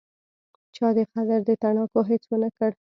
[0.75, 2.71] چا دې قدر د تڼاکو هیڅ ونکړ